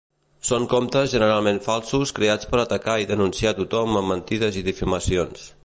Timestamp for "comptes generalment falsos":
0.69-2.13